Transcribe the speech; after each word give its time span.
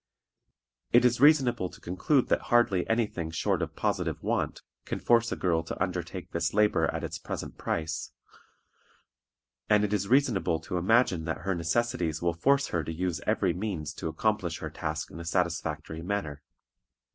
It 0.93 1.05
is 1.05 1.21
reasonable 1.21 1.69
to 1.69 1.79
conclude 1.79 2.27
that 2.29 2.45
hardly 2.49 2.89
any 2.89 3.05
thing 3.05 3.29
short 3.29 3.61
of 3.61 3.75
positive 3.75 4.23
want 4.23 4.63
can 4.83 4.97
force 4.97 5.31
a 5.31 5.35
girl 5.35 5.61
to 5.61 5.79
undertake 5.79 6.31
this 6.31 6.55
labor 6.55 6.85
at 6.87 7.03
its 7.03 7.19
present 7.19 7.55
price, 7.59 8.11
and 9.69 9.83
it 9.83 9.93
is 9.93 10.07
reasonable 10.07 10.59
to 10.61 10.77
imagine 10.79 11.25
that 11.25 11.41
her 11.41 11.53
necessities 11.53 12.19
will 12.19 12.33
force 12.33 12.69
her 12.69 12.83
to 12.83 12.91
use 12.91 13.21
every 13.27 13.53
means 13.53 13.93
to 13.93 14.07
accomplish 14.07 14.57
her 14.57 14.71
task 14.71 15.11
in 15.11 15.19
a 15.19 15.23
satisfactory 15.23 16.01
manner. 16.01 16.41